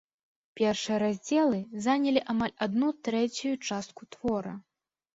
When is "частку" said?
3.67-4.13